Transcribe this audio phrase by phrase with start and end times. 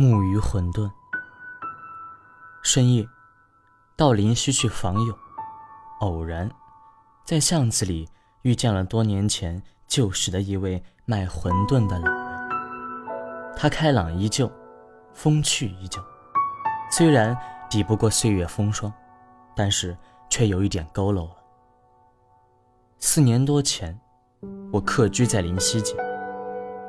[0.00, 0.90] 木鱼馄饨。
[2.62, 3.06] 深夜，
[3.98, 5.14] 到林溪去访友，
[6.00, 6.50] 偶然
[7.22, 8.08] 在巷子里
[8.40, 13.54] 遇见了多年前旧时的一位卖馄饨的老人。
[13.54, 14.50] 他开朗依旧，
[15.12, 16.00] 风趣依旧，
[16.90, 17.36] 虽然
[17.68, 18.90] 抵不过岁月风霜，
[19.54, 19.94] 但是
[20.30, 21.36] 却有一点佝偻了。
[23.00, 24.00] 四年多前，
[24.72, 25.94] 我客居在林溪街，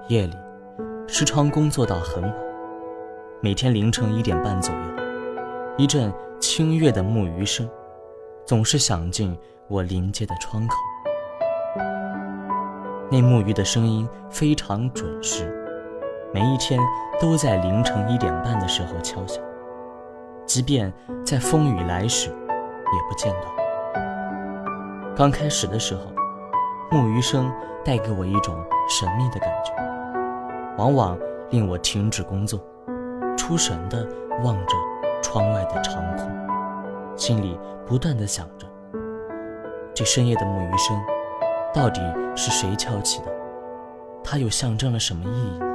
[0.08, 0.38] 夜里
[1.10, 2.51] 时常工作到很晚。
[3.44, 4.80] 每天凌晨一点半左右，
[5.76, 7.68] 一阵清越的木鱼声，
[8.46, 9.36] 总是响进
[9.68, 10.76] 我临街的窗口。
[13.10, 15.52] 那木鱼的声音非常准时，
[16.32, 16.80] 每一天
[17.20, 19.44] 都在凌晨一点半的时候敲响，
[20.46, 20.94] 即便
[21.26, 25.16] 在风雨来时，也不间断。
[25.16, 26.04] 刚开始的时候，
[26.92, 27.52] 木鱼声
[27.84, 28.56] 带给我一种
[28.88, 29.74] 神秘的感觉，
[30.78, 31.18] 往往
[31.50, 32.64] 令我停止工作。
[33.42, 34.08] 出神地
[34.44, 34.76] 望着
[35.20, 36.30] 窗外的长空，
[37.18, 38.68] 心里不断地想着：
[39.96, 40.96] 这深夜的木鱼声，
[41.74, 42.00] 到底
[42.36, 43.32] 是谁敲起的？
[44.24, 45.66] 它又象征了什么意义呢？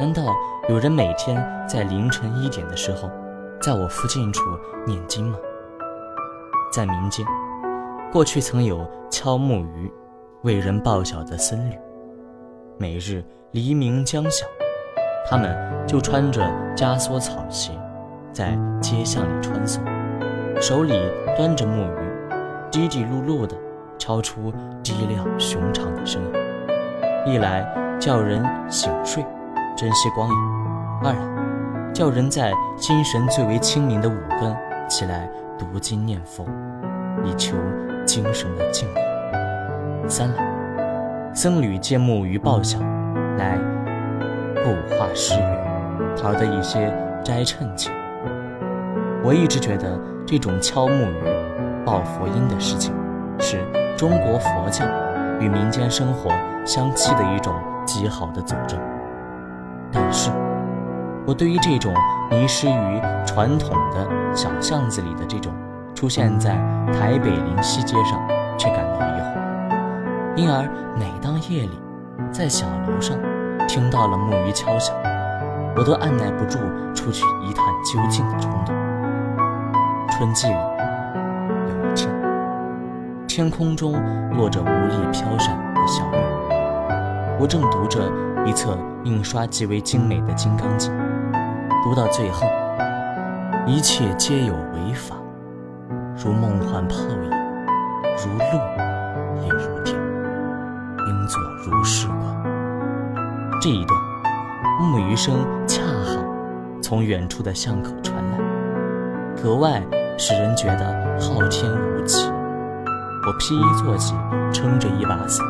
[0.00, 0.22] 难道
[0.70, 1.36] 有人每天
[1.68, 3.10] 在凌晨一点的时候，
[3.60, 4.40] 在我附近处
[4.86, 5.36] 念经吗？
[6.72, 7.26] 在民间，
[8.10, 9.92] 过去曾有敲木鱼、
[10.44, 11.78] 为人报晓的僧侣，
[12.78, 14.46] 每日黎明将晓。
[15.26, 16.42] 他们就穿着
[16.76, 17.72] 枷锁草鞋，
[18.32, 19.80] 在街巷里穿梭，
[20.60, 20.92] 手里
[21.36, 22.30] 端着木鱼，
[22.70, 23.56] 滴滴噜噜的
[23.98, 27.32] 敲出低亮雄长的声音。
[27.32, 27.66] 一来
[27.98, 29.24] 叫人醒睡，
[29.74, 30.36] 珍惜光阴；
[31.02, 34.54] 二来叫人在精神最为清明的五更
[34.88, 35.26] 起来
[35.58, 36.44] 读经念佛，
[37.24, 37.56] 以求
[38.04, 39.00] 精神的净化；
[40.06, 42.78] 三来僧侣借木鱼报晓，
[43.38, 43.73] 来。
[44.64, 46.90] 构画诗乐，讨得一些
[47.22, 47.92] 斋趁钱。
[49.22, 52.94] 我一直觉得这种敲木鱼、报佛音的事情，
[53.38, 53.58] 是
[53.94, 54.86] 中国佛教
[55.38, 56.30] 与民间生活
[56.64, 58.80] 相契的一种极好的佐证。
[59.92, 60.30] 但是，
[61.26, 61.92] 我对于这种
[62.30, 65.52] 迷失于传统的小巷子里的这种
[65.94, 66.52] 出现在
[66.90, 68.18] 台北林溪街上，
[68.56, 70.36] 却感到疑惑。
[70.36, 70.66] 因而，
[70.98, 71.78] 每当夜里
[72.32, 73.16] 在小楼上，
[73.66, 74.94] 听到了木鱼敲响，
[75.76, 76.58] 我都按耐不住
[76.94, 78.74] 出去一探究竟的冲动。
[80.10, 82.08] 春季里，有一天，
[83.26, 83.94] 天空中
[84.36, 86.16] 落着无力飘散的小雨，
[87.40, 88.00] 我正读着
[88.46, 90.92] 一册印刷极为精美的《金刚经》，
[91.82, 92.46] 读到最后，
[93.66, 95.16] 一切皆有为法，
[96.16, 97.30] 如梦幻泡影，
[98.18, 98.44] 如露
[99.42, 102.43] 亦如电，应作如是观。
[103.64, 103.98] 这一段
[104.78, 105.36] 木鱼声
[105.66, 106.22] 恰好
[106.82, 108.38] 从远处的巷口传来，
[109.42, 109.82] 格外
[110.18, 112.30] 使人觉得浩天无际。
[113.26, 114.14] 我披衣坐起，
[114.52, 115.46] 撑着一把伞，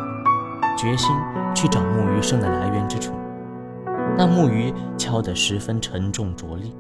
[0.79, 1.11] 决心
[1.57, 3.13] 去找木鱼声的来源之处。
[4.17, 6.73] 那木鱼敲得十分沉重着力，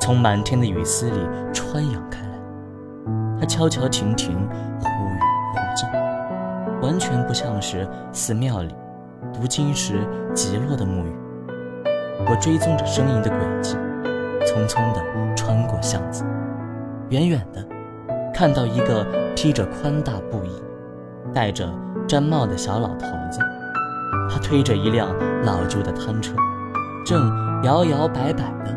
[0.00, 1.20] 从满天的雨丝里
[1.52, 3.38] 穿扬开来。
[3.38, 4.34] 它悄悄停停，
[4.80, 5.20] 忽远
[5.52, 5.88] 忽近，
[6.80, 8.74] 完全不像是寺庙里。
[9.34, 11.12] 读经时极落的木鱼，
[12.28, 13.76] 我追踪着声音的轨迹，
[14.46, 16.24] 匆匆地穿过巷子，
[17.10, 17.66] 远远的
[18.32, 20.62] 看到一个披着宽大布衣、
[21.34, 21.68] 戴着
[22.06, 23.40] 毡帽的小老头子，
[24.30, 25.08] 他推着一辆
[25.42, 26.34] 老旧的摊车，
[27.04, 27.28] 正
[27.64, 28.72] 摇摇摆摆地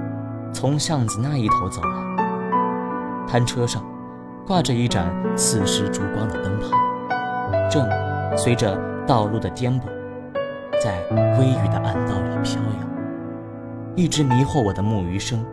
[0.52, 3.28] 从巷子那一头走来。
[3.28, 3.84] 摊车上
[4.48, 5.06] 挂着一盏
[5.38, 6.70] 四时烛光的灯泡，
[7.70, 7.88] 正
[8.36, 8.76] 随着
[9.06, 9.84] 道路的颠簸。
[10.84, 11.00] 在
[11.38, 15.46] 微雨的暗道里飘扬，一直迷惑我的木鱼声，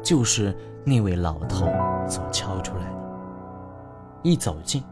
[0.00, 1.66] 就是那位老头
[2.08, 2.96] 所敲出来的。
[4.22, 4.84] 一走近，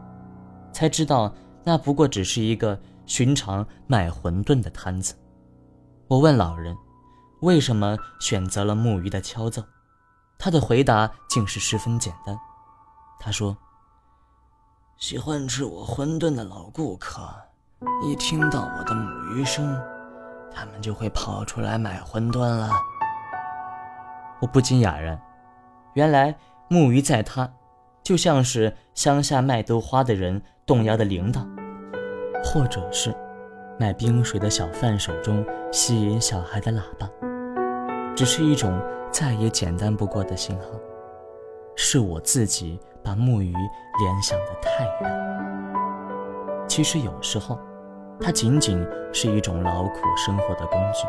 [0.73, 1.33] 才知道
[1.63, 5.15] 那不过只是一个寻常卖馄饨的摊子。
[6.09, 6.75] 我问老人，
[7.39, 9.63] 为什么选择了木鱼的敲奏？
[10.37, 12.37] 他的回答竟是十分简单。
[13.17, 13.55] 他说
[14.99, 17.21] ：“喜欢吃我馄饨的老顾客。”
[18.03, 19.79] 一听到我的母鱼声，
[20.53, 22.69] 他们就会跑出来买馄饨了。
[24.39, 25.19] 我不禁哑然，
[25.93, 26.35] 原来
[26.67, 27.49] 木鱼在他，
[28.03, 31.45] 就像是乡下卖豆花的人动摇的铃铛，
[32.43, 33.15] 或者是
[33.79, 37.09] 卖冰水的小贩手中吸引小孩的喇叭，
[38.15, 38.79] 只是一种
[39.11, 40.65] 再也简单不过的信号。
[41.77, 45.25] 是我自己把木鱼联想的太远。
[46.67, 47.59] 其实有时候，
[48.19, 51.07] 它仅仅是一种劳苦生活的工具。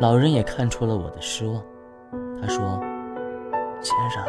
[0.00, 1.62] 老人也看出了我的失望，
[2.40, 2.80] 他说
[3.80, 4.22] ：“先生，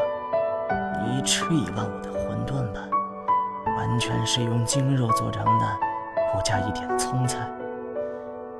[1.03, 2.81] 你吃一碗我的馄饨吧，
[3.77, 5.65] 完全是用精肉做成的，
[6.33, 7.39] 不加一点葱菜。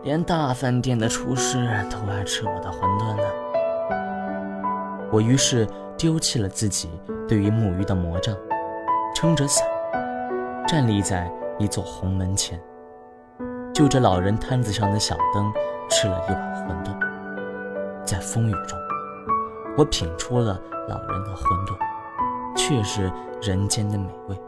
[0.01, 3.23] 连大饭店的厨师都爱吃我的馄饨呢。”
[5.11, 6.89] 我于是丢弃了自己
[7.27, 8.35] 对于木鱼的魔杖，
[9.13, 9.65] 撑着伞，
[10.67, 12.59] 站立在一座红门前，
[13.75, 15.51] 就着老人摊子上的小灯
[15.89, 16.95] 吃了一碗馄饨。
[18.05, 18.79] 在风雨中，
[19.77, 20.57] 我品出了
[20.87, 21.75] 老人的馄饨，
[22.55, 23.11] 却是
[23.41, 24.41] 人间的美味，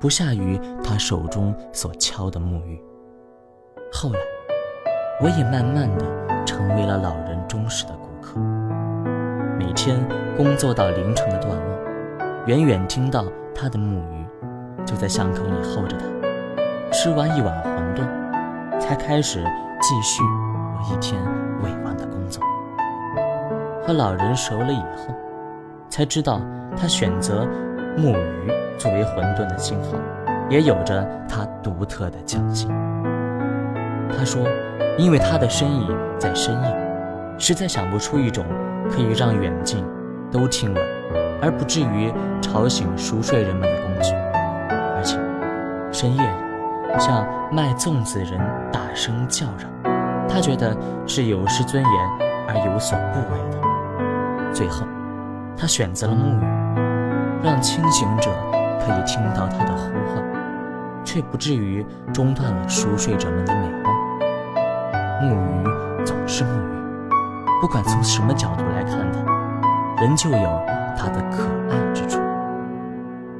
[0.00, 2.82] 不下于他手中所敲的木鱼。
[3.92, 4.18] 后来，
[5.20, 6.06] 我也慢慢的
[6.46, 8.40] 成为了老人忠实的顾客。
[9.58, 10.02] 每天
[10.34, 14.26] 工作到凌晨的段落，远远听到他的木鱼，
[14.86, 16.06] 就在巷口里候着他。
[16.90, 18.21] 吃完一碗馄饨，
[18.82, 19.44] 才开始
[19.80, 21.22] 继续我一天
[21.62, 22.42] 未完的工作。
[23.86, 25.14] 和老人熟了以后，
[25.88, 26.40] 才知道
[26.76, 27.46] 他选择
[27.96, 29.96] 木鱼作为馄饨的信号，
[30.50, 32.68] 也有着他独特的匠心。
[34.18, 34.44] 他说，
[34.98, 35.86] 因为他的生意
[36.18, 36.76] 在深夜，
[37.38, 38.44] 实在想不出一种
[38.90, 39.84] 可以让远近
[40.30, 40.82] 都听闻，
[41.40, 44.12] 而不至于吵醒熟睡人们的工具。
[44.72, 45.18] 而且，
[45.92, 46.22] 深夜
[46.98, 48.38] 向卖粽子人
[48.72, 49.70] 大声叫嚷，
[50.28, 51.92] 他觉得是有失尊严
[52.48, 53.58] 而有所不为的。
[54.52, 54.86] 最后，
[55.56, 56.44] 他选择了木鱼，
[57.42, 58.30] 让清醒者
[58.80, 60.22] 可以听到他的呼唤，
[61.04, 63.92] 却不至于中断了熟睡者们的美梦。
[65.22, 67.10] 木鱼总是木鱼，
[67.60, 70.62] 不管从什么角度来看它，仍旧有
[70.96, 72.20] 它的可爱之处。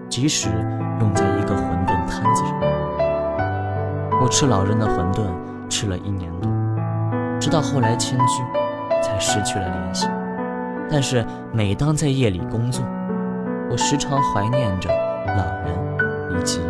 [0.08, 0.48] 即使
[1.00, 2.51] 用在一个馄饨摊子上，
[4.22, 5.24] 我吃老人的馄饨
[5.68, 6.48] 吃了一年多，
[7.40, 8.40] 直到后来迁居，
[9.02, 10.06] 才失去了联系。
[10.88, 12.84] 但是每当在夜里工作，
[13.68, 14.88] 我时常怀念着
[15.26, 16.60] 老人以及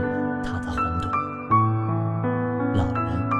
[0.43, 1.11] 他的馄饨。
[2.75, 3.31] 老人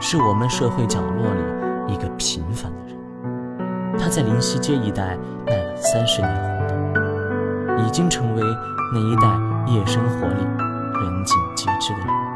[0.00, 8.42] 是我们社会角落里一个平凡的人，他在临溪街一带卖了三十年馄饨，已经成为
[8.94, 9.28] 那一带
[9.70, 10.42] 夜生活里
[11.04, 12.27] 人尽皆知的人。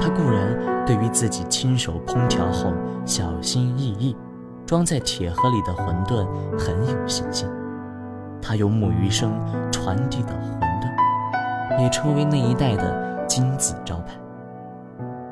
[0.00, 2.72] 他固然对于自己亲手烹调后
[3.04, 4.16] 小心翼翼。
[4.66, 6.26] 装在铁盒里的馄饨
[6.58, 7.46] 很有信心，
[8.40, 9.30] 他用木鱼声
[9.70, 14.14] 传递的馄饨，也成为那一代的金字招牌。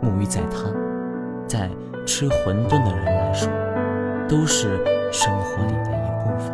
[0.02, 0.70] 木鱼在他，
[1.46, 1.70] 在
[2.04, 3.50] 吃馄饨的人来说，
[4.28, 4.76] 都是
[5.10, 6.52] 生活里的一部分。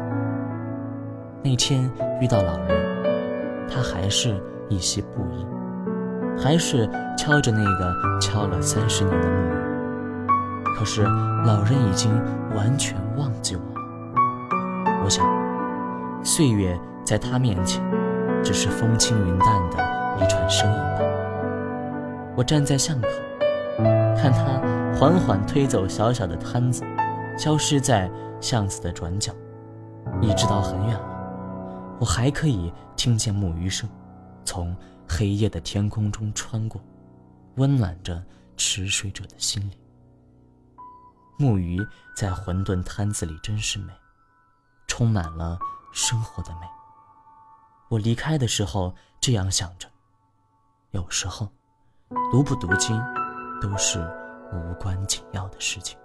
[1.43, 1.91] 那天
[2.21, 5.45] 遇到老人，他还是一些不应，
[6.43, 9.59] 还是敲着那个敲了三十年的木鱼。
[10.77, 11.03] 可是
[11.45, 12.11] 老人已经
[12.55, 15.03] 完全忘记我了。
[15.05, 15.27] 我想，
[16.23, 17.83] 岁月在他面前，
[18.43, 21.01] 只是风轻云淡的一串声音吧。
[22.37, 23.09] 我站在巷口，
[24.17, 24.61] 看他
[24.97, 26.85] 缓缓推走小小的摊子，
[27.37, 28.09] 消失在
[28.41, 29.33] 巷子的转角，
[30.21, 33.89] 一直到很远了，我还可以听见木鱼声，
[34.45, 34.77] 从
[35.09, 36.81] 黑夜的天空中穿过，
[37.57, 38.23] 温暖着
[38.57, 39.79] 持睡者的心灵。
[41.39, 41.79] 木鱼
[42.17, 43.93] 在馄饨摊子里真是美，
[44.87, 45.59] 充满了
[45.93, 46.67] 生活的美。
[47.89, 49.89] 我离开的时候这样想着：
[50.91, 51.51] 有时候，
[52.31, 53.01] 读不读经，
[53.61, 53.99] 都是
[54.53, 55.99] 无关紧要的事情。